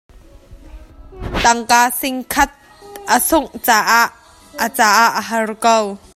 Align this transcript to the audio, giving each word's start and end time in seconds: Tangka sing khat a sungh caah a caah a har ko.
Tangka 1.43 1.81
sing 2.01 2.15
khat 2.33 2.51
a 3.15 3.17
sungh 3.27 3.49
caah 3.65 4.07
a 4.65 4.67
caah 4.77 5.09
a 5.19 5.21
har 5.29 5.49
ko. 5.63 5.75